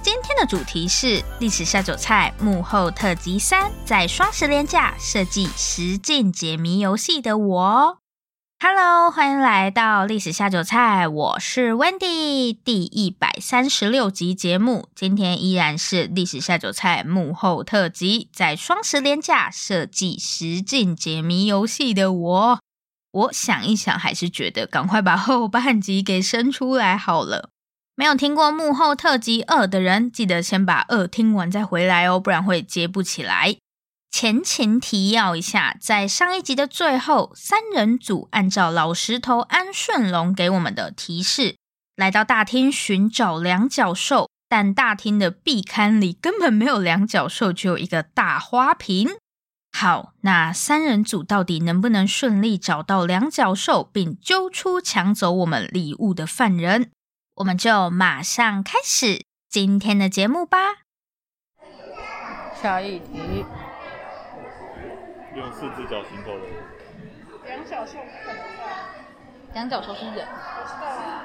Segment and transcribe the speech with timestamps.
[0.00, 1.06] 今天的主题是
[1.40, 7.98] 《历史下酒菜》幕后特辑三，在双十连假设计实境解谜游戏的我。
[8.60, 22.60] Hello，欢迎来到《历史下酒菜》，我是 Wendy，第一百三十六集节目，今天依然是《历史下酒菜》幕后特辑，在双十连假设计实境解谜游戏的我。
[23.10, 27.50] 我想一想，还是觉得赶快把后半集给生出来好了。
[27.98, 33.56] 没有听过幕后特辑二的人，记得先把二听完再回来哦，不然会接不起来。
[34.08, 41.56] 前情提要一下，在上一集的最后，三人组按照老石头安顺龙给我们的提示，
[41.96, 49.08] 来到大厅寻找两角兽，但大厅的壁龛里根本没有两角兽，只有一个大花瓶。
[49.76, 56.92] 好，那三人组到底能不能顺利找到两角兽，并揪出抢走我们礼物的犯人？
[57.38, 60.58] 我们就马上开始今天的节目吧。
[62.60, 63.44] 下一题，
[65.36, 66.46] 用四只脚行走的
[67.46, 67.92] 两角兽
[68.24, 68.90] 可能吧？
[69.54, 70.26] 两角兽是人。
[70.26, 71.24] 我知道啊。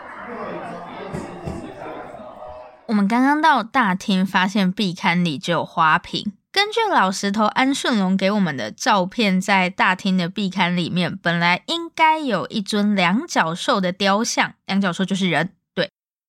[2.85, 6.33] 我们刚刚到大厅，发现壁龛里只有花瓶。
[6.51, 15.53] 根据老石头安顺龙给我们的照片，在大厅的壁龛里面，本来应该有一尊两角兽的雕像，两角兽就是人，对。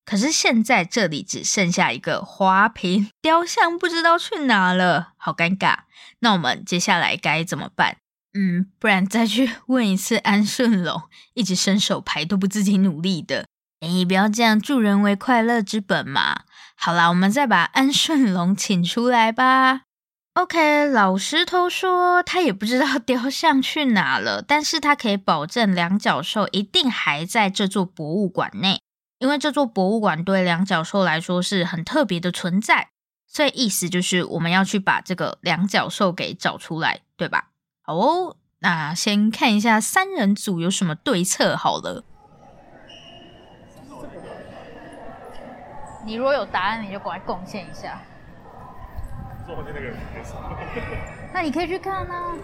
[0.05, 5.79] 可是现在这里只剩下一个花瓶，雕像不知道去哪了，好尴尬。
[6.21, 7.97] 那我们接下来该怎么办？
[8.35, 11.03] 嗯，不然再去问一次安顺龙，
[11.35, 13.47] 一直伸手牌都不自己努力的。
[13.81, 16.43] 哎，不要这样，助人为快乐之本嘛。
[16.75, 19.83] 好啦，我们再把安顺龙请出来吧。
[20.35, 28.81] OK，老石头说他也不知道雕像去哪了，但是他可以保证两角兽一定还在这座博物馆内，
[29.19, 32.89] 因为这座博物馆对两角兽来说是很特别的存在，
[33.27, 37.51] 所以意思就是我们要去把这个两角兽给找出来，对吧？
[37.83, 42.05] 好哦，那先看一下三人组有什么对策好了。
[46.05, 47.99] 你如果有答案，你就过来贡献一下。
[49.47, 49.97] 坐后面那个人
[51.33, 52.35] 那你可以去看啊。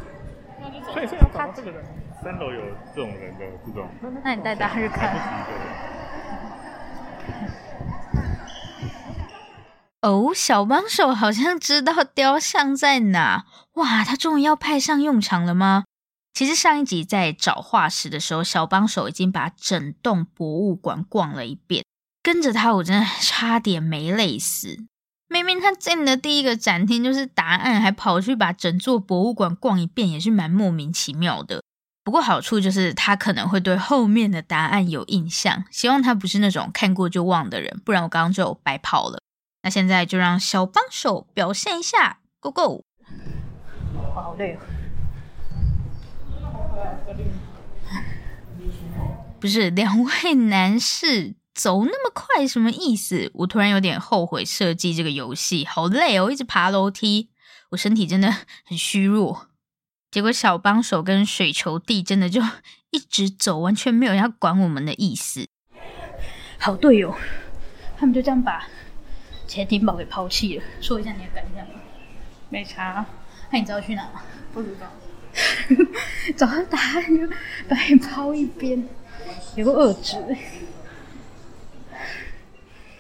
[0.93, 1.85] 所以是要找到这个人。
[2.23, 2.61] 三楼有
[2.95, 3.89] 这种人的这种。
[4.23, 5.15] 那你带大家去看。
[10.03, 13.45] 哦，小帮手好像知道雕像在哪。
[13.75, 15.85] 哇，他终于要派上用场了吗？
[16.33, 21.85] 其实上一集在找化石的时候，小帮手已经把整栋博物馆逛了一遍。
[22.23, 24.79] 跟着他，我真的差点没累死。
[25.29, 31.63] 明明他进的第一个展厅就是答案，还跑去把整座博物馆逛一遍，也是蛮莫名其妙的。
[32.03, 39.21] 不过好处就是他可能会对后面的答案有印象，希望他不是那种看过就忘的人，不然我刚刚就白跑了。
[39.63, 42.85] 那现在就让小帮手表现一下，Go Go！
[44.15, 44.61] 好累哦。
[49.41, 51.35] 不是两位男士。
[51.53, 53.31] 走那么快什么意思？
[53.35, 57.29] 我突然有点后悔设计这个游戏，好累哦，一直爬楼梯，
[57.71, 58.35] 我身体真的
[58.65, 59.49] 很虚弱。
[60.11, 62.43] 结果小帮手跟水球弟真的就
[62.91, 65.47] 一直走，完全没有要管我们的意思。
[66.59, 67.15] 好队友，
[67.97, 68.67] 他们就这样把
[69.47, 70.65] 潜艇堡给抛弃了。
[70.81, 71.75] 说一下你的感想吧。
[72.49, 73.07] 没差。
[73.53, 74.23] 那你知道去哪吗？
[74.53, 74.87] 不知道。
[76.37, 77.29] 找到答案就
[77.69, 78.85] 把你抛一边，
[79.55, 80.17] 有个恶质。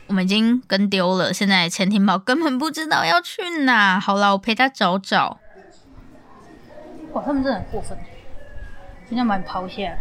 [0.07, 3.99] 我们已经跟丢了，现在潜艇堡根本不知道要去哪。
[3.99, 5.41] 好了，我陪他找找。
[7.13, 7.99] 哇，他们真的很过分，
[9.09, 9.99] 今天把你抛下来。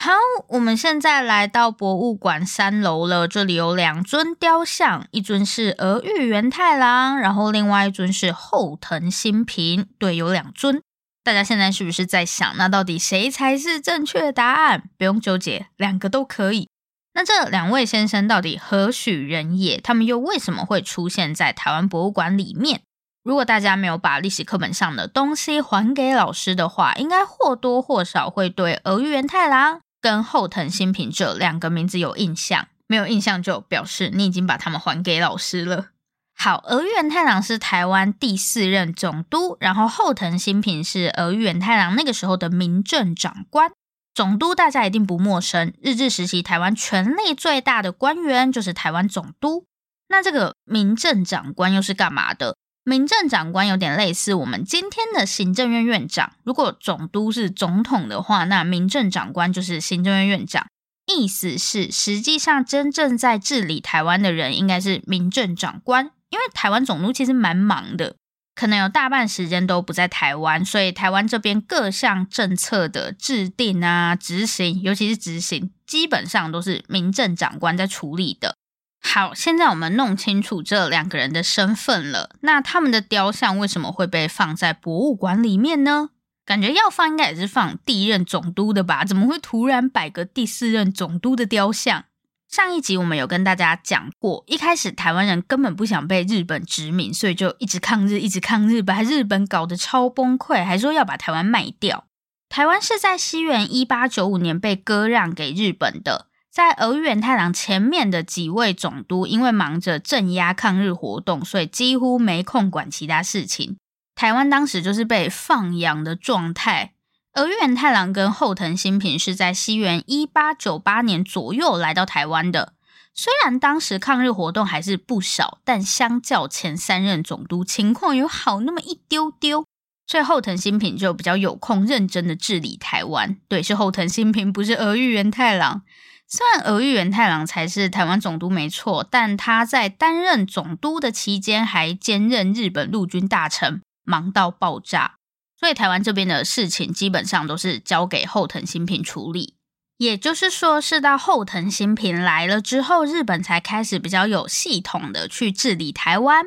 [0.00, 0.12] 好，
[0.48, 3.26] 我们现在来到博物馆三楼了。
[3.26, 9.88] 这里有两尊雕像，一尊是儿玉元太郎，然后另外一尊是后藤新平。
[9.98, 10.80] 对，有两尊。
[11.24, 14.84] 大家现在是不是在想，那到底谁才是正确答案？
[14.96, 16.68] 不用纠结，两个都可以。
[17.14, 19.78] 那这两位先生到底何许人也？
[19.78, 22.82] 他们又为什么会出现在台湾博物馆里面？
[23.22, 32.68] 如果大家没有把历史课本上的东西还给老师的话，应该或多或少会对儿玉元太郎跟后藤新平这两个名字有印象。
[32.86, 35.88] 没有印象就表示你已经把他们还给老师了。
[36.34, 43.72] 好，儿玉元太郎是台湾第四任总督，然后后藤新平是儿玉元太郎那个时候的民政长官。
[44.14, 49.66] 总督大家一定不陌生，日治时期台湾权力最大的官员就是台湾总督。
[50.08, 52.56] 那这个民政长官又是干嘛的？
[52.88, 56.32] 民政长官有点类似我们今天的行政院院长。
[56.42, 60.66] 如果总督是总统的话，那民政长官就是行政院院长。
[61.06, 68.16] 意思是，实际上真正在治理台湾的人应该是民政长官，因为台湾总督其实蛮忙的。
[68.54, 78.56] 可能有大半时间都不在台湾，所以台湾这边各项政策的制定啊、执行，尤其是执行，基本上都是民政长官在处理的。
[79.00, 82.30] 好，现在我们弄清楚这两个人的身份了。
[82.40, 86.10] 那他们的雕像为什么会被放在博物馆里面呢？
[86.44, 89.04] 感觉要放应该也是放第一任总督的吧？
[89.04, 92.04] 怎么会突然摆个第四任总督的雕像？
[92.50, 102.06] 上一集我们有跟大家讲过，一开始台湾人根本不想被日本殖民，所以就一直抗日，一直抗日，把日本搞得超崩溃，还说要把台湾卖掉。
[102.48, 106.27] 台湾是在西元一八九五年被割让给日本的。
[106.50, 113.76] 在儿玉源太郎前面的几位总督，因为忙着镇压抗日活动，所以几乎没空管其他事情。
[114.14, 116.94] 台湾当时就是被放养的状态。
[117.34, 122.72] 儿玉源太郎跟后藤新平是在西元一八九八年左右来到台湾的。
[123.14, 129.64] 虽然当时抗日活动还是不少，但相较前三任总督，情况有好那么一丢丢。
[130.06, 133.36] 所以后藤新平就比较有空认真的治理台湾。
[133.46, 135.82] 对，是后藤新平，不是儿玉源太郎。
[136.30, 145.14] 虽然俄玉元太郎才是台湾总督没错，但他在担任总督的期间，还兼任日本陆军大臣，忙到爆炸。
[145.58, 149.54] 所以台湾这边的事情基本上都是交给后藤新平处理，
[149.96, 156.44] 也就是说是到后藤新平来了之后，日本才开始比较有系统的去治理台湾。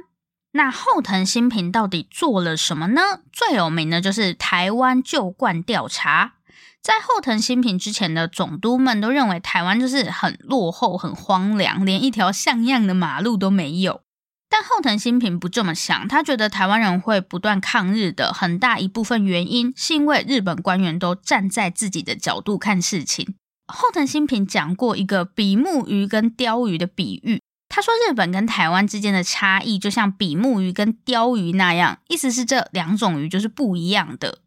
[0.54, 3.01] 那后藤新平到底做了什么呢？
[3.34, 6.36] 最有名的就是台湾旧惯调查。
[6.81, 14.01] 在后藤新平之前的总督们都认为台湾就是很落后、很荒凉，连一条像样的马路都没有。
[14.50, 23.36] 但后藤新平不这么想，他觉得台湾人会不断抗日的很大一部分原因，是因为日本官员都站在自己的角度看事情。
[23.68, 34.39] 后藤新平讲过一个比目鱼跟鲷鱼的比喻，他说日本跟台湾之间的差异就像比目鱼跟鲷鱼那样，意思是这两种鱼就是不一样的。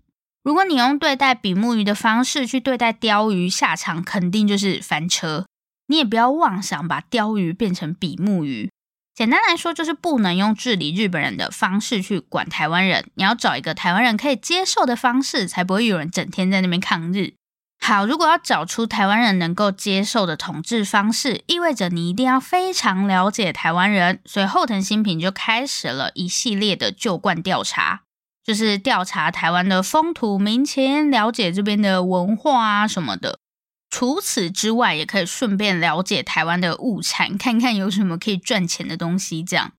[0.44, 5.46] 如果你用对待比目鱼的方式去对待鯛鱼，下场肯定就是翻车。
[5.87, 8.70] 你也不要妄想把鯛鱼变成比目鱼。
[9.14, 13.06] 简单来说，就是不能用治理日本人的方式去管台湾人。
[13.14, 17.35] 你要找一个台湾人可以接受的方式，才不会有人整天在那边抗日。
[17.81, 24.20] 好，如果要找出台湾人能够接受的统治方式，意味着你一定要非常了解台湾人。
[24.25, 28.03] 所以后藤新平就开始了一系列的旧惯调查，
[28.44, 33.38] 就是调查台湾的风土民情，了解这边的文化啊什么的。
[33.88, 39.42] 除此之外，也可以顺便了解台湾的物产，看看有什么可以赚钱的东西。
[39.42, 39.73] 这样，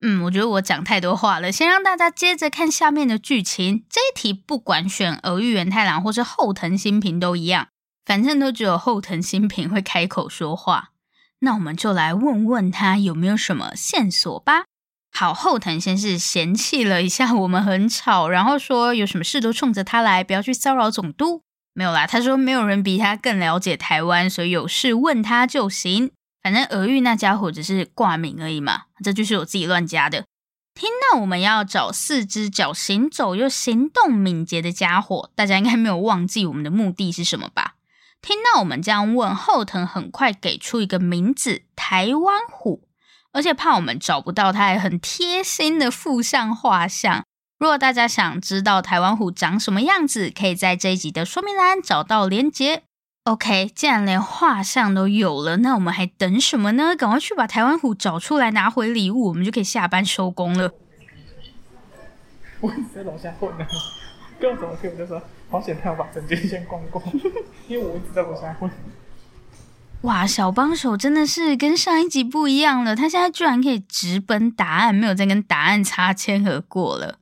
[0.00, 3.84] 嗯，我觉得我讲太多话了，先让大家接着看下面的剧情。
[3.88, 7.68] 这一题不管选儿玉元太郎或是后藤新平都一样，
[8.04, 10.90] 反正都只有后藤新平会开口说话。
[11.38, 14.64] 那我们就来问问他有没有什么线索吧。
[15.12, 21.42] 好，后藤先是嫌弃了一下我们很吵，然后说有什么事都冲着他来，不要去骚扰总督。
[21.72, 26.10] 没有啦，他说没有人比他更了解台湾，所以有事问他就行。
[26.42, 30.24] 反正俄玉那家伙只是挂名而已嘛，这就是我自己乱加的。
[30.74, 37.74] 听到我们要找四只脚行走又行动敏捷的家伙，大家应该没有忘记我们的目的是什么吧？
[38.22, 42.88] 听到我们这样问，后藤很快给出一个名字——台湾虎，
[43.32, 47.24] 而且怕我们找不到，他还很贴心的附上画像。
[47.58, 52.82] 如果大家想知道台湾虎长什么样子，可以在这一集的说明栏找到连结。
[53.24, 56.96] OK，既然连画像都有了，那我们还等什么呢？
[56.96, 60.72] 赶快去把台湾虎找出来，拿回礼物，我们就可以下班收工了。
[62.60, 63.66] 我一直在楼下混呢，
[64.40, 64.88] 跟我怎么去？
[64.88, 67.02] 我就说好险，他要把整间先逛过，
[67.68, 68.70] 因为我一直在楼下混。
[70.02, 77.18] 哇，小帮手真的是跟上一集不一样了，他现在居然可以直奔答案，没有再跟答案擦肩而过了。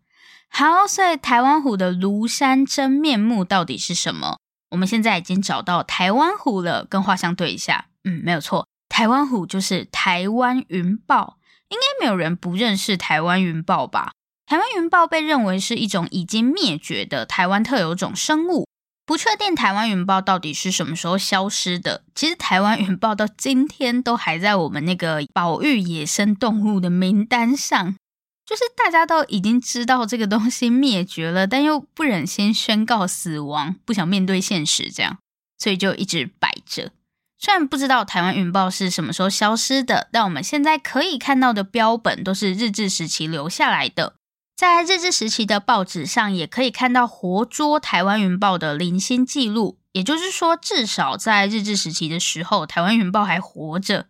[0.48, 4.38] 好，所以台湾虎的庐山真面目到底是什么？
[4.70, 11.38] 我们现在已经找到台湾虎了，跟画像对一下，嗯，没有错，台湾虎就是台湾云豹，
[11.70, 14.12] 应该没有人不认识台湾云豹吧？
[14.46, 18.67] 台湾云豹被认为是一种已经灭绝的台湾特有种生物。
[19.08, 22.02] 不确定台湾云豹到底是什么时候消失的。
[22.14, 27.96] 其实台湾云豹到今天都还在我们那个保育野生动物的名单上，
[28.44, 35.16] 就是大家都已经知道这个东西灭绝了，但又不忍心宣告死亡，不想面对现实，这样，
[35.56, 36.92] 所以就一直摆着。
[37.38, 44.16] 虽然不知道台湾云豹是什么时候消失的，但我们现在可以看到的标本都是日治时期留下来的。
[44.58, 49.78] 在日治时期的报纸上，也可以看到活捉台湾云豹的零星记录。
[49.92, 54.06] 也就是说，至少在日治时期的时候，台湾云豹还活着。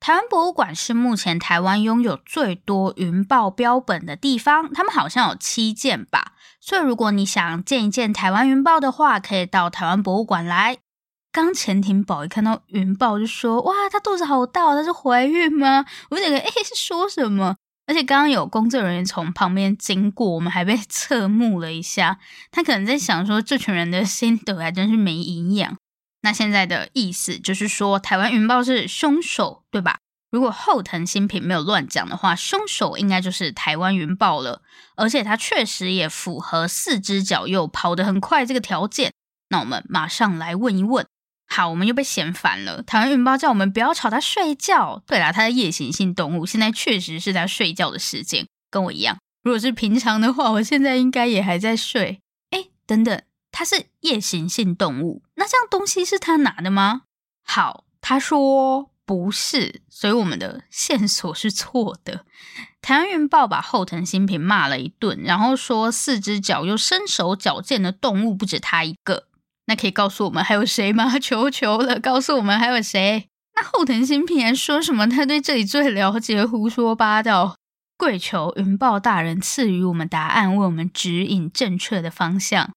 [0.00, 6.32] 台湾博物馆是目前台湾拥有最多云豹标本的地方，他们好像有七件吧。
[6.60, 10.78] 所以，如果你想见一见台湾云豹的话，可以到台湾博物馆来。
[11.30, 17.54] 刚潜艇宝一看到云豹就说：“哇，它肚子好大，它是怀孕吗？”我就觉得，哎，是说什么？
[17.86, 22.18] 而且刚刚有工作人员从旁边经过，我们还被 侧目了一下。
[22.50, 25.76] 他可能在想说，这群人的心得还真是没营养。
[26.22, 29.98] 那现在的意思就是说，台湾云豹是凶手，对吧？
[30.30, 34.62] 如果后藤新平没有乱讲的话，凶手应该就是台湾云豹了。
[34.96, 39.12] 而且他确实也符合四只脚又跑得很快这个条件。
[39.48, 41.06] 那我们马上来问一问。
[41.54, 42.80] 好，我们又被嫌烦了。
[42.80, 45.02] 台湾云豹叫我们不要吵它睡觉。
[45.06, 49.18] 对啦，它的夜行性动物，现在确实是它睡觉的时间，跟我一样。
[49.42, 52.20] 如果是平常的话，我现在应该也还在睡。
[52.52, 57.02] 哎，等等，它是夜行性动物，那这样东西是他拿的吗？
[57.44, 62.24] 好，他说不是，所以我们的线索是错的。
[62.80, 69.26] 台湾云豹把后藤新平骂了一顿，然后说四只脚又身手矫健的动物不止他一个。
[69.72, 71.16] 那可以告诉我们还有谁吗？
[71.18, 73.26] 求求了，告诉我们还有谁？
[73.56, 75.08] 那后藤新平还说什么？
[75.08, 77.56] 他对这里最了解，胡说八道。
[77.96, 82.70] 跪求云豹大人赐予我们答案，为我们指引正确的方向。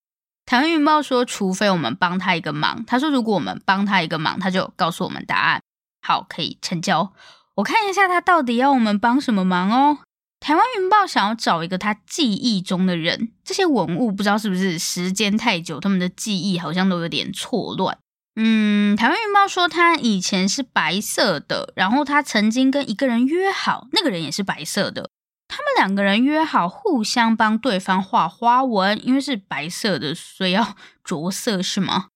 [0.45, 2.85] 台湾云豹说，除非我们帮他一个忙。
[2.85, 5.61] 他说，如果我们帮他一个忙，他就告诉我们答案。
[6.01, 7.11] 好，可以成交。
[7.55, 9.97] 我看一下他到底要我们帮什么忙哦。
[10.45, 17.97] 台湾云豹想要找一个他记忆中的人，这些文物不知道是不是时间太久，他们的记忆好像都有点错乱。
[18.35, 25.09] 嗯，台湾云豹说他以前是白色的，然后他曾经跟一个人约好，那个人也是白色的，
[25.47, 32.09] 他们两个人约好互相帮对方画花纹，因为是白色的，所以要着色是吗？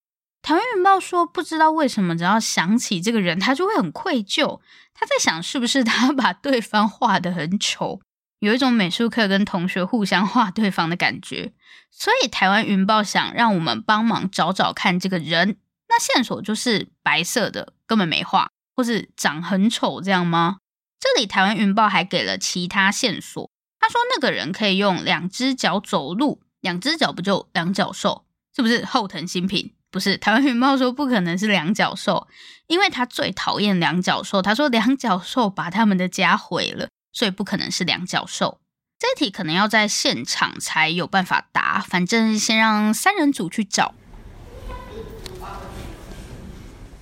[0.44, 4.60] 台湾云豹说不知道为什么，只要想起这个人，他就会很愧疚。
[4.94, 8.00] 他在想是不是他把对方画得很丑。
[8.40, 11.54] 有一种美术课跟同学互相画对方的感觉，
[11.92, 15.58] 所以台湾云豹想让我们帮忙找找看这个人。
[15.88, 20.58] 那线索就是白色的，根本没画，或是长很丑这样吗？
[21.00, 23.50] 这里台湾云豹还给了其他线索。
[23.80, 28.26] 他说那个人可以用两只脚走路，两只脚不就两脚兽？
[28.56, 29.74] 是不是后藤新平？
[29.90, 32.28] 不是，台湾云豹说不可能是两脚兽，
[32.68, 34.42] 因为他最讨厌两脚兽。
[34.42, 36.90] 他说两脚兽把他们的家毁了。
[37.20, 38.62] 所以不可能是两脚兽，
[38.98, 41.82] 这题可能要在现场才有办法答。
[41.86, 43.94] 反正先让三人组去找，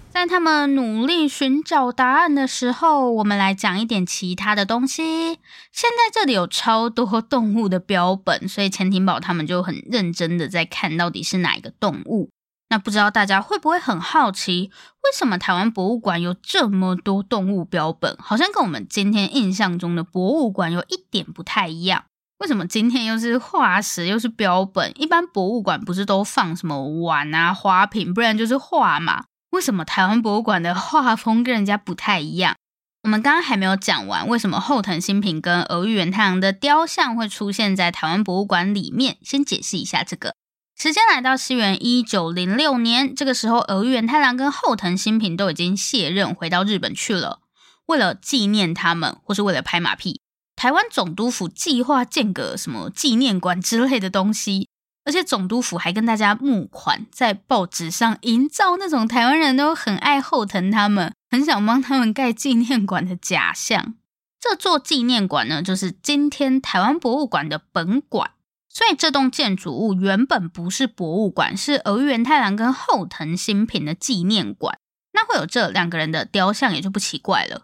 [0.09, 5.38] 在他们努力寻找答案的时候，我们来讲一点其他的东西。
[5.71, 12.31] 现在这里有超多 动物的标本，所以潜艇宝他们就很认真的在看到底是哪一个动物。
[12.69, 14.71] 那不知道大家会不会很好奇，
[15.03, 18.17] 为什么台湾博物馆有这么多动物标本？
[18.19, 22.03] 好像跟我们今天印象中的博物馆有一点不太一样。
[22.39, 24.91] 为什么今天又是化石又是标本？
[25.01, 29.24] 一般博物馆不是都放什么碗啊、花瓶，不然就是画嘛？
[29.51, 32.55] 为什么台湾博物馆的画风跟人家不太一样？
[33.03, 39.17] 我们刚刚还没有讲完，为什么后藤新平跟儿玉元太郎的雕像会出现在台湾博物馆里面？
[39.21, 40.36] 先解释一下这个。
[40.79, 47.39] 时间来到西元一九零六年，这个时候，儿玉源太郎跟后藤新平都已经卸任，回到日本去了。
[47.88, 50.22] 为了纪念他们，或是为了拍马屁，
[50.55, 54.69] 台湾总督府计划建个什么纪念馆之类的东西，
[55.03, 63.96] 而且总督府还跟大家募款，在报纸上营造那种台湾人都很爱后藤他们，很想帮他们盖纪念馆的假象。
[64.39, 68.29] 这座纪念馆呢，就是今天台湾博物馆的本馆。
[68.77, 74.77] 所以这栋建筑物原本不是博物馆，是儿玉源太郎跟后藤新平的纪念馆。
[75.13, 77.63] 那会有这两个人的雕像，也就不奇怪了。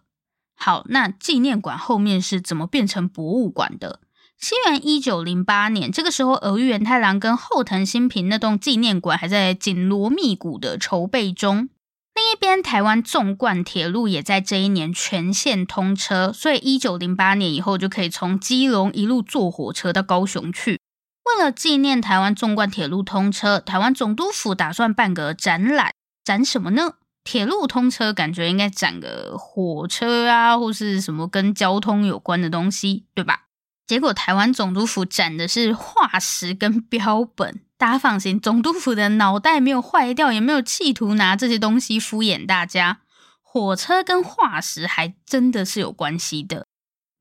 [0.55, 4.00] 好，那纪念馆后面是怎么变成博物馆的？
[4.39, 11.70] 西元一九零八年，这个时候儿玉源太郎跟后藤新平那栋纪念馆还在紧锣密鼓的筹备中。
[12.15, 20.79] 另一边，台湾纵贯铁路也在这一年全线通车，所以一九零八年以后就可以从基隆一路坐火车到高雄去。
[21.24, 26.96] 为了纪念台湾纵贯铁路通车，台湾总督府打算办个展览，展什么呢？
[27.24, 33.44] 铁路通车，感觉应该展个火车啊，或是什么跟交通有关的东西，对吧？
[33.88, 37.62] 结果台湾总督府展的是化石跟标本。
[37.77, 43.00] 大家放心，总督府的脑袋没有坏掉，也没有企图拿这些东西敷衍大家。
[43.42, 46.65] 火车跟化石还真的是有关系的。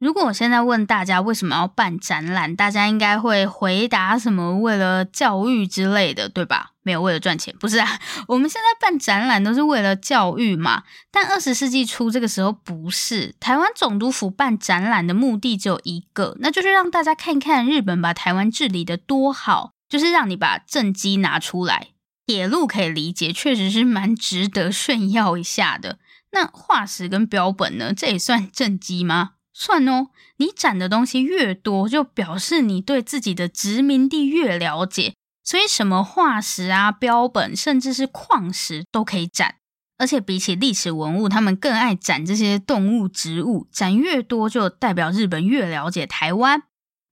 [0.02, 4.58] 如果我现在问大家为什么要办展览，大家应该会回答什么？
[4.58, 6.72] 为了教育之类的，对吧？
[6.82, 8.00] 没有为了赚钱，不是啊。
[8.26, 10.82] 我们现在办展览都是为了教育嘛。
[11.12, 19.70] 但二十世纪初这个时候不是，台湾总督府办展览的目的只有一个，那就是让大家看看日本把台湾治理得多好。
[19.88, 21.90] 就是让你把政绩拿出来，
[22.26, 25.98] 铁路可以理解，确实是蛮值得炫耀一下的。
[26.32, 27.92] 那化石跟标本呢？
[27.94, 29.32] 这也算政绩吗？
[29.52, 30.08] 算哦。
[30.36, 35.14] 你展的东西越多，就表示你对自己的殖民地越了解。
[35.44, 39.56] 所以什么化石啊、标本，甚至是矿石都可以展。
[39.98, 43.68] 而且比起历史文物，他们更爱展这些动物、植物。
[43.70, 46.62] 展越多，就代表日本越了解台湾。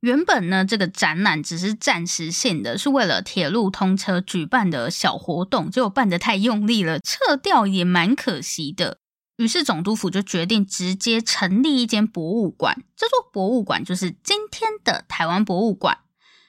[0.01, 8.99] 原本呢，这个展览只是暂时性的，是为了铁路通车举办的小活动，结果办得太用力了，撤掉也蛮可惜的。
[9.41, 16.01] 于是总督府就决定直接成立一间博物馆，这座博物馆就是今天的台湾博物馆。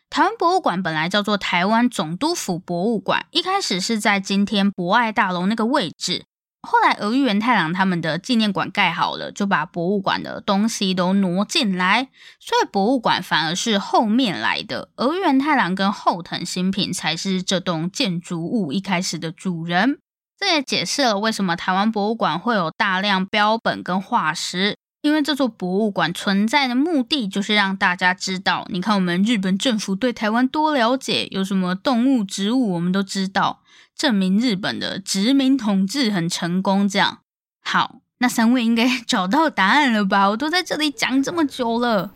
[0.09, 6.25] 台湾博物馆本来叫做台湾总督府博物馆，一开始是在今天博爱大楼那个位置。
[6.63, 12.09] 后来，俄玉元太郎他们的纪念馆盖好了，就把博物馆的东西都挪进来，
[12.41, 14.89] 所以博物馆反而是后面来的。
[14.97, 19.99] 俄玉元太郎跟后藤新平才是这栋建筑物一开始的主人。
[20.41, 33.61] 这也解释了为什么台湾博物馆会有大量标本跟化石，因为这座博物馆存在的目的就是让大家知道，你看我们日本政府对台湾多了解，有什么动物、植物，我们都知道。
[33.95, 37.19] 证明日本的殖民统治很成功，这样
[37.63, 40.27] 好，那三位应该 找到答案了吧？
[40.31, 42.11] 我都在这里讲这么久了。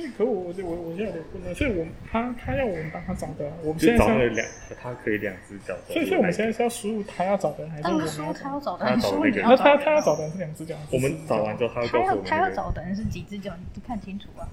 [0.00, 1.54] 所以，可我我我我现在有点困难。
[1.54, 4.46] 所以我，我他他要我们帮他找的，我们现在找了两，
[4.82, 5.76] 他可以两只脚。
[5.86, 8.86] 所以，所以我们现在是要输入他要找的，还是我们要他要找的？
[8.86, 10.74] 那他他要找的是两只脚。
[10.90, 13.52] 我们找完之后，他要他要找的人是几只脚？
[13.74, 14.48] 你看清楚啊。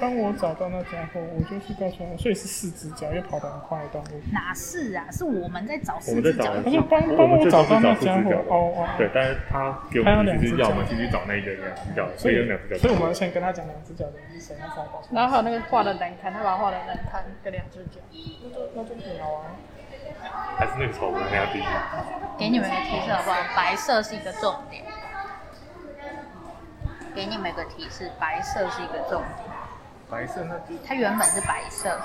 [0.00, 4.20] 当我找到那家伙，我就是告诉他，所以是四只脚，又跑得很快的动物。
[4.32, 5.06] 哪是啊？
[5.10, 6.52] 是我们在找四只脚。
[6.62, 8.34] 他说帮帮我找到那家伙。
[8.50, 8.88] 哦哦。
[8.98, 12.78] 对，但是他给我们两只脚，我们继续找那个两只脚，所以有两只脚。
[12.82, 15.14] 所以我们先跟他讲两只脚的是谁，他才告诉。
[15.14, 18.00] 然后还有那个画的难看，他把画的难看，跟两只脚。
[18.10, 19.42] 那就那就挺好玩。
[20.56, 21.64] 还是那个丑的那样第一。
[22.36, 23.36] 给你们个提示好不好？
[23.56, 24.82] 白色是一个重点。
[27.14, 29.53] 给你们个提示，白色是一个重点。
[30.10, 30.54] 白色，那
[30.86, 31.98] 它原本是白色，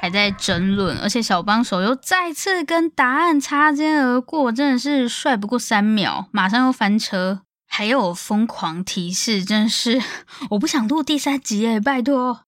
[0.00, 10.00] 还在争论，而且小帮手又再次跟答案擦肩而过，真的是帅不过三秒，马上又翻车，还有疯狂提示，真的是。
[10.50, 12.40] 我不想录第三集哎，拜托。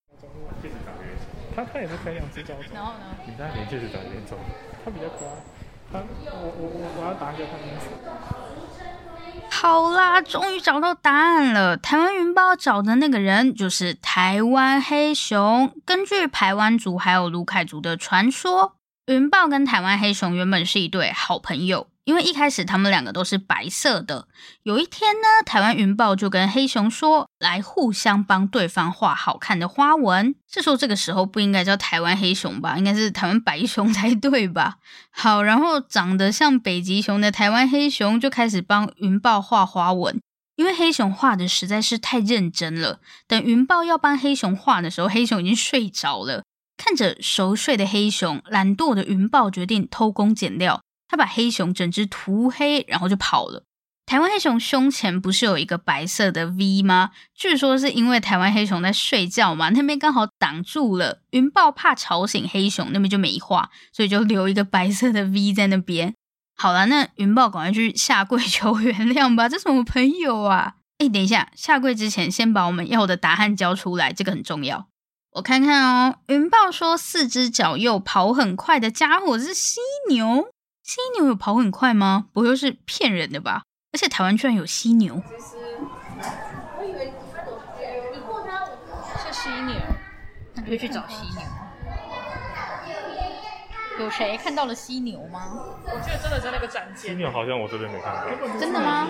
[1.56, 3.00] 他他也是可以两只脚走，然后呢？
[3.26, 4.38] 你在连续是长连走，
[4.84, 5.34] 他比较可爱，
[5.92, 7.90] 他我我我我要打给他名字。
[9.50, 11.76] 好啦，终于找到答案了。
[11.76, 15.74] 台湾云豹找的那个人就是台湾黑熊。
[15.84, 21.88] 根据台湾族还有卢凯族的传说，云豹跟台湾黑熊原本是一对好朋友。
[22.10, 24.26] 因为一开始他们两个都是白色的。
[24.64, 32.76] 有一天呢，台湾云豹就跟黑熊说：“来互相帮对方画好看的花纹。”是说这个时候不应该叫台湾黑熊吧？
[32.76, 34.78] 应该是台湾白熊才对吧？
[35.12, 40.20] 好，然后长得像北极熊的台湾黑熊就开始帮云豹画花纹。
[40.56, 42.98] 因为黑熊画的实在是太认真了。
[43.28, 46.42] 等云豹要帮黑熊画的时候，黑熊已经睡着了。
[46.76, 50.80] 看着熟睡的黑熊，懒惰的云豹决定偷工减料。
[51.10, 53.64] 他把黑熊整只涂黑，然后就跑了。
[54.06, 57.10] 台湾黑熊胸前不是有一个白色的 V 吗？
[57.34, 61.22] 据说是因为台湾黑熊在睡觉嘛，那边刚好挡住了。
[61.30, 66.14] 云豹怕吵醒黑熊，那边就没画，所以就留一个白色的 V 在那边。
[66.56, 70.74] 好了，那云豹赶快去下跪求原谅吧，这什么朋友啊？
[70.98, 74.86] 哎，等一下，下跪之前先把我们要的答案交出来，这个很重要。
[75.34, 80.46] 我看看哦，云豹说四只脚又跑很快的家伙是犀牛。
[80.90, 82.26] 犀牛有跑很快吗？
[82.32, 83.62] 不会是骗人的吧？
[83.92, 85.22] 而且台湾居然有犀牛。
[86.76, 87.60] 我以为他走
[88.12, 88.66] 你过它
[89.20, 89.76] 是犀牛，
[90.54, 91.42] 那就去找犀牛。
[94.00, 95.52] 有谁看到了犀牛吗？
[95.84, 97.12] 我记得真的在那个展间。
[97.12, 98.22] 犀牛好像我这边没看到。
[98.58, 99.06] 真的吗？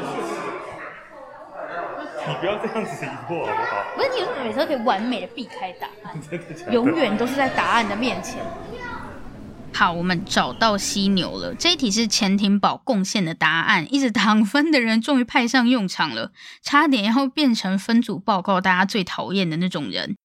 [2.26, 3.82] 你不要这样子疑惑好不好？
[3.96, 6.14] 不是，你每次都可以完美的避开答案，
[6.70, 8.44] 永远都是在答案的面前。
[9.72, 11.54] 好，我们找到犀牛了。
[11.54, 20.16] 这一题是钱廷宝贡献的答案，一直躺分的人终于派上用场了，差点要变成分组报告大家最讨厌的那种人。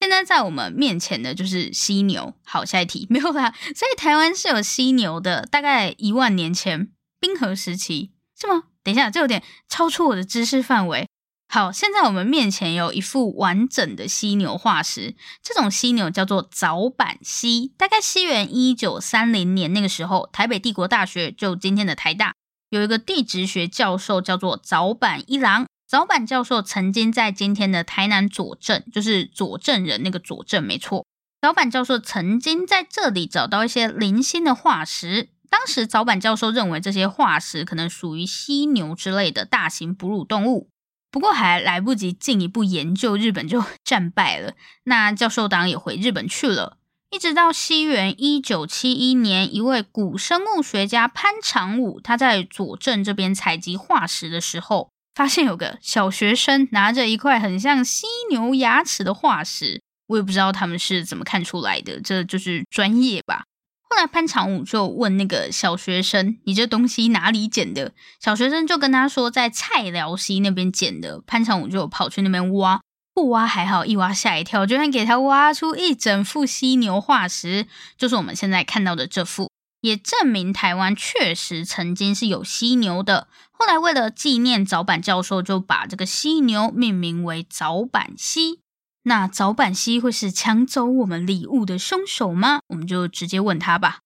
[0.00, 2.34] 现在在我们面前的就是犀牛。
[2.44, 3.54] 好，下一题没有啦。
[3.74, 6.88] 所以台湾是有犀牛的，大概一万年前，
[7.20, 8.64] 冰河时期是吗？
[8.82, 11.06] 等一下，这有点超出我的知识范围。
[11.54, 17.74] 好，现在我们面前有一副完整的犀牛化石，这种犀牛叫做早板犀。
[17.76, 22.32] 大概西元一九三零年那个时候，台北帝国大学就今天的台大
[22.70, 25.66] 有一个地质学教授叫做早板一郎。
[25.86, 31.04] 早坂教授曾经在今天的台南左镇，就是左镇人那个左镇，没错。
[31.42, 40.70] 早坂教授曾经在这里找到一些零星的化石，当时早坂教授认为这些化石可能属于犀牛之类的大型哺乳动物。
[41.12, 44.54] 不过还来不及进一步研究，日本就战败了。
[44.84, 46.78] 那教授党也回日本去了。
[47.10, 59.82] 一直到西元一九七一年，一位古生物学家潘长武，他在佐证这边采集化石的时候，发现有个小学生拿着一块很像犀牛牙齿的化石。
[60.06, 63.44] 我也不知道他们是怎么看出来的，这就是专业吧。
[63.92, 72.80] 后来潘长武就问那个小学生：“你这东西哪里捡的？”小学生就跟他说：“在菜寮溪那边捡的。”潘长武就跑去那边挖，
[73.12, 77.66] 不挖还好，一挖吓一跳，居然给他挖出一整副犀牛化石，
[77.98, 79.50] 就是我们现在看到的这副，
[79.82, 83.28] 也证明台湾确实曾经是有犀牛的。
[83.50, 88.61] 后来为了纪念早坂教授，就把这个犀牛命名为早坂犀。
[89.04, 92.60] 那早坂犀会是抢走我们礼物的凶手吗？
[92.68, 93.98] 我们就直接问他吧。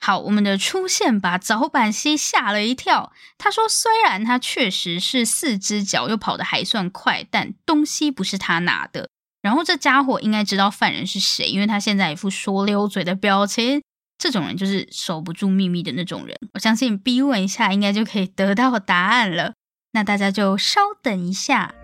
[0.00, 3.10] 好，我们的出现把早坂犀吓了一跳。
[3.38, 9.08] 他说：“虽然他确实是四只脚，又跑得还算快，但东西不是他拿的。
[9.40, 13.82] 然后这家伙应该知道犯人是谁，因为他现在一副说溜嘴的表情。
[14.18, 16.38] 这种人就是守不住秘密的那种人。
[16.52, 19.54] 我相信逼问一下，应该就可以得到答案了。
[19.92, 21.74] 那大家就稍等一下。”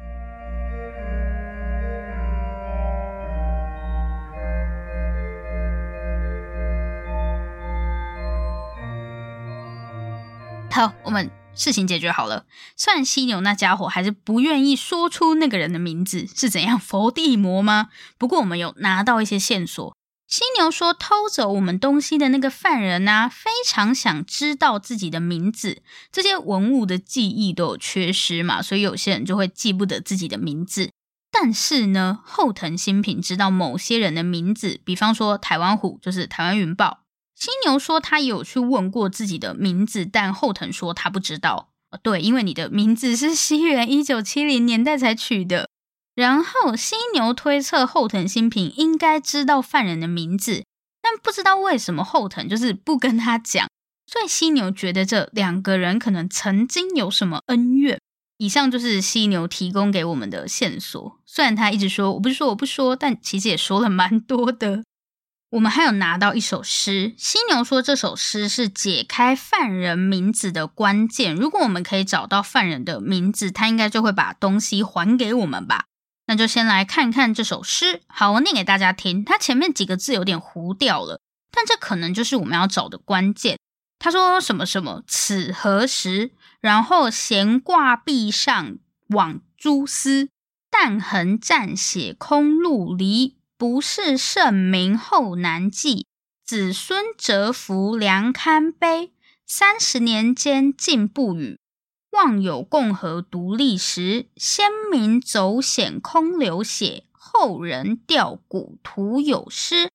[10.73, 12.47] 好，我们事情解决好了。
[12.77, 17.89] 虽然犀牛那家伙还是不愿意说出那个人的名字是怎样，佛地魔吗？
[18.17, 19.97] 不过我们有拿到一些线索。
[20.29, 25.83] 犀牛说，偷走我们东西的那个犯人啊，非常想知道自己的名字。
[26.13, 30.93] 这些文物的记忆都有缺失嘛，所以有些人就会记不得自己的名字。
[31.33, 37.01] 但是呢，后藤新平知道某些人的名字，比方说台湾虎，就是台湾云豹。
[37.41, 41.71] 犀牛说他有去问过自己的名字，但后藤说他不知道。
[42.03, 45.69] 对，因为你的名字是西元一九七零年代才取的。
[46.15, 50.65] 然后犀牛推测后藤新平应该知道犯人的名字，
[51.01, 53.67] 但不知道为什么后藤就是不跟他讲。
[54.07, 57.99] 所以犀牛觉得这两个人可能曾经有什么恩怨。
[58.37, 61.19] 以上就是犀牛提供给我们的线索。
[61.25, 64.85] 虽然他一直说我不是说我不说，但其实也说了蛮多的。
[65.51, 71.35] 我们还有拿到一首诗，犀牛说这首诗是解开犯人名字的关键。
[71.35, 75.87] 如果我们可以找到犯人的名字，他应该就会把东西还给我们吧？
[76.27, 78.03] 那就先来看看这首诗。
[78.07, 79.25] 好，我念给大家听。
[79.25, 83.59] 它前面几个字有点糊掉了，但这可能就是我们要找的关键。
[83.99, 86.31] 他说什么什么，此何时？
[86.61, 90.29] 然后闲挂壁上网蛛丝，
[90.71, 93.40] 但横蘸血空陆离。
[93.61, 96.07] 不是圣名后难继，
[96.47, 99.13] 子孙折服良堪悲。
[99.47, 101.59] 三十年间竟不语，
[102.13, 109.91] 望有共和独立时，先民走险空流血，后人吊骨徒有失。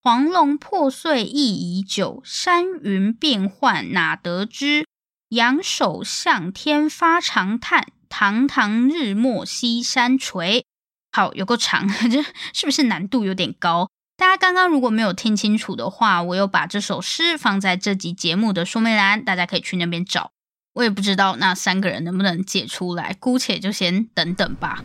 [0.00, 4.86] 黄龙破碎意已久，山云变幻哪得知？
[5.30, 10.62] 仰首向天发长叹，堂堂日没西山陲。
[11.10, 13.88] 好，有够长， 这是不是难度有点高？
[14.16, 20.32] 大家刚刚如果没有听清楚的话，我有把这首诗放在这集节目的说明栏，大家可以去那边找。
[20.74, 24.84] 我也不知道那三个人能不能解出来，姑且就先等等吧。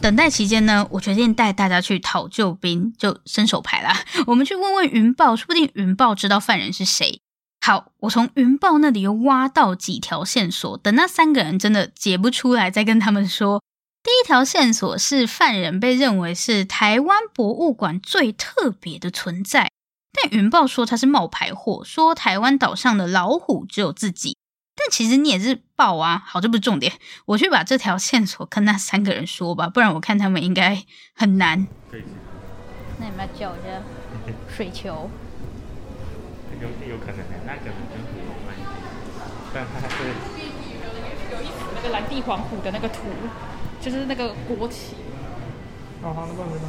[0.00, 4.04] 等待期间呢，我决定带大家去讨救兵，就伸手牌啦。
[4.26, 7.20] 我们去问问云豹，说不定云豹知道犯人是谁。
[7.64, 13.62] 好，我从云豹那里又挖到几条线索，等那三个人真的解不出来，再跟他们说。
[14.04, 19.70] 第一条线索是犯人被认为是台湾博物馆最特别的存在。
[20.12, 24.36] 但云豹说他是冒牌货，说台湾岛上的老虎只有自己。
[24.76, 26.22] 但其实你也是豹啊。
[26.26, 26.92] 好，这不是重点，
[27.24, 31.66] 我去把这条线索跟那三个人说吧，不然我看他们应该很难。
[33.00, 33.82] 那你们要叫一下
[34.54, 35.08] 水球。
[36.60, 38.62] 有有可能的，那可能跟虎有关系，
[39.54, 40.04] 但他是
[41.32, 43.00] 有一幅那个蓝地黄虎的那个图，
[43.84, 44.94] 就是那个国旗。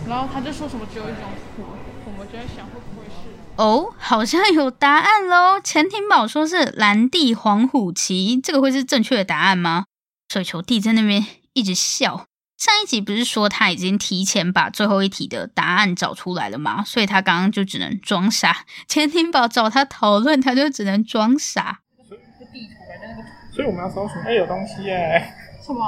[0.08, 1.24] 然后他就说什么只有一种
[1.56, 1.64] 虎，
[2.06, 3.30] 我们就在想会不会是？
[3.58, 5.60] 哦，好像有答案喽！
[5.62, 9.86] 钱廷宝说是蓝地黄虎旗，这个会是正确的答案吗？
[10.30, 12.26] 水球弟在那边一直笑。
[12.58, 16.82] 上一集不是说他已经提前把最后一题的答案找出来了吗？
[16.86, 18.66] 所以他刚刚就只能装傻。
[18.88, 21.82] 钱廷宝找他讨论，他就只能装傻。
[22.08, 22.20] 所以
[22.54, 23.24] 地图那个，
[23.54, 24.16] 所以我们要搜寻。
[24.22, 25.34] 哎，有东西耶！
[25.62, 25.82] 什么？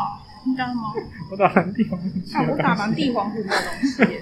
[0.48, 0.94] 你干吗？
[1.30, 2.08] 我打蓝地黄虎。
[2.34, 4.22] 啊，我打蓝地黄虎没有东西。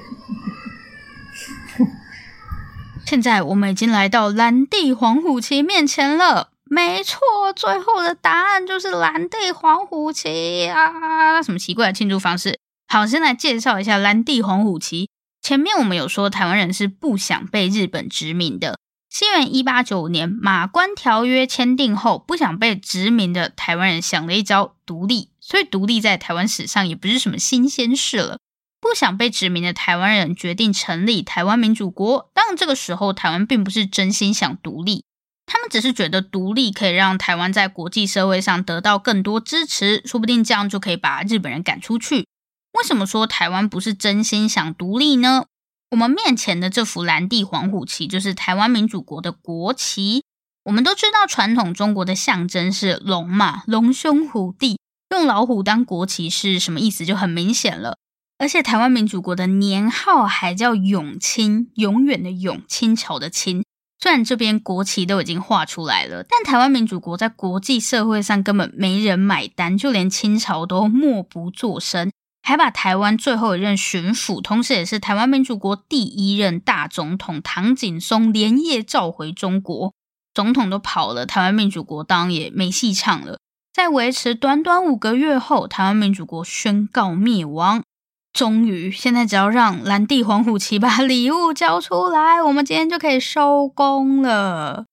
[3.06, 6.50] 现在我们已经来到蓝地黄虎旗面前了。
[6.68, 7.20] 没错，
[7.56, 11.40] 最后的答案就是蓝地黄虎旗啊！
[11.44, 12.58] 什么奇怪的庆祝方式？
[12.88, 15.08] 好，先来介绍一下蓝地黄虎旗。
[15.44, 18.80] 前面我们有说台湾人是不想被日本殖民的。
[19.12, 28.40] 西元一八九五年马关条约签订后，不想被殖民的台湾人想了一招独立，所以独立在台湾史上也不是什么新鲜事了。
[28.82, 32.32] 不想被殖民的台湾人决定成立台湾民主国。
[32.34, 35.04] 当然，这个时候台湾并不是真心想独立。
[35.46, 42.26] 他们只是觉得独立可以让台湾在国际社会上得到更多支持，说不定这样就可以把日本人赶出去。
[42.74, 45.46] 为什么说台湾不是真心想独立呢？
[45.92, 50.24] 我们面前的这幅蓝地黄虎旗就是台湾民主国的国旗。
[50.64, 54.80] 我们都知道，传统中国的象征是龙嘛，龙兄虎弟，
[55.10, 57.98] 用老虎当国旗是什么意思就很明显了。
[58.38, 63.64] 而且台湾民主国的年号还叫永清，永远的永，清朝的清。
[63.98, 72.12] 虽然这边国旗都已经画出来了，但台湾民主国在国际社会上根本没人买单，就连清朝都默不作声，
[72.44, 79.94] 还把台湾最后一任巡抚，同时也是台湾民主国第一任大总统唐景崧连夜召回中国。
[80.34, 83.40] 总统都跑了，台湾民主国当然也没戏唱了。
[83.76, 87.84] 在维持短短五个月后，台湾民主国宣告灭亡。
[88.32, 94.86] 终于，现在只要让蓝地黄虎旗把礼物交出来，我们今天就可以收工了。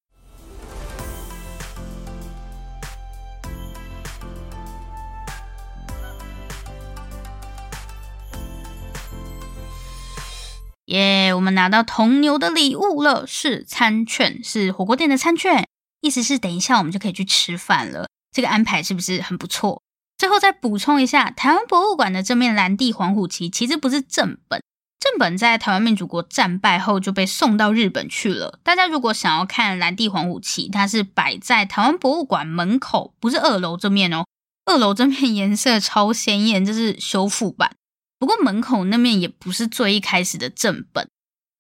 [10.87, 15.69] 耶、我们拿到铜牛的礼物了，是餐券，是火锅店的餐券，
[16.01, 18.09] 意思是等一下我们就可以去吃饭了。
[18.33, 19.83] 这个安排是不是很不错？
[20.19, 24.63] 最后再补充一下，台湾博物馆的这面蓝地黄虎旗其实不是正本，
[25.01, 28.61] 正本在台湾民主国战败后就被送到日本去了。
[28.63, 34.25] 大家如果想要看蓝地黄虎旗，它是摆在台湾博物馆门口，不是二楼这面哦。
[34.65, 37.75] 二楼这面 颜色超鲜艳，这是修复版。
[38.21, 41.09] 不过门口那面也不是最一开始的正本。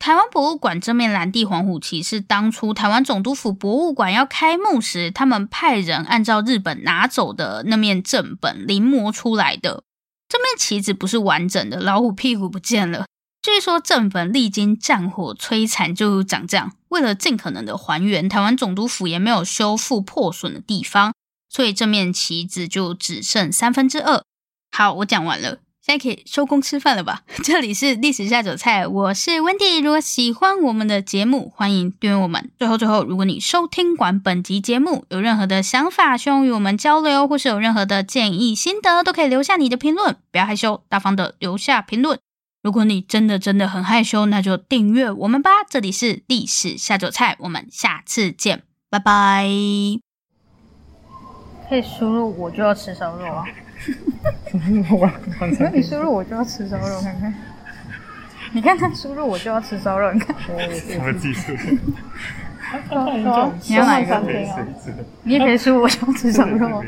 [0.02, 9.84] 台湾博物馆这面蓝地黄虎旗是当初台湾总督府博物馆要开幕时，他们派人按照日本拿走的那面正本临摹出来的。
[10.28, 13.06] 这面旗子不是完整的，老虎屁股不见了。
[13.40, 16.72] 据说正本历经战火摧残就长这样。
[16.88, 21.14] 为了尽可能的还原，台湾总督府也没有修复破损的地方，
[21.48, 24.24] 所以这面旗子就只剩三分之二。
[24.72, 25.58] 好，我讲完了。
[25.84, 27.22] 现在可以收工吃饭了吧？
[27.42, 29.82] 这里是历史下酒菜，我是 Wendy。
[29.82, 32.52] 如果喜欢我们的节目，欢迎订阅我们。
[32.56, 42.16] 最后最后，如果你收听完本集节目，有任何的想法，希望与我们交流，或是有任何的建议心得，都可以留下你的评论，不要害羞，大方的留下评论。
[42.62, 45.50] 如果你真的真的很害羞，那就订阅我们吧。
[45.68, 49.48] 这里是历史下酒菜，我们下次见，拜拜。
[51.68, 53.44] 可以输入，我就要吃烧肉啊。
[54.90, 55.10] 我
[55.58, 57.34] 那你输入我就要吃烧肉，看看。
[58.52, 60.36] 你看他输入我就要吃烧肉，你看。
[60.38, 60.52] 什
[60.98, 61.52] 么技术？
[63.68, 64.22] 你要哪一个？
[65.24, 66.82] 你也可以输入我就要吃烧肉。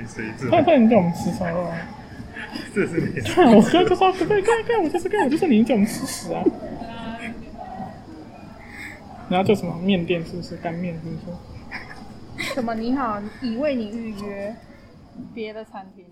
[0.51, 1.77] 快快，你叫我们吃烧肉啊！
[2.75, 3.21] 这是你。
[3.55, 4.43] 我哥就说：“可不可以？
[4.43, 6.43] 可以，可以。”我就是跟我就是你叫我们吃屎啊！
[9.29, 10.25] 然后叫什么面店？
[10.25, 10.95] 是不是干面？
[10.95, 11.17] 是不
[12.43, 12.55] 是？
[12.55, 12.75] 什么？
[12.75, 14.55] 你好，已为你预约
[15.35, 16.05] 别的餐厅。